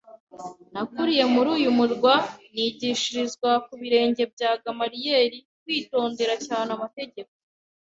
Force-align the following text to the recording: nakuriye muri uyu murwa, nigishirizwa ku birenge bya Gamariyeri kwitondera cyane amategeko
nakuriye 0.73 1.23
muri 1.33 1.47
uyu 1.57 1.69
murwa, 1.77 2.13
nigishirizwa 2.53 3.49
ku 3.65 3.73
birenge 3.81 4.23
bya 4.33 4.51
Gamariyeri 4.63 5.37
kwitondera 5.63 6.33
cyane 6.47 6.69
amategeko 6.77 7.31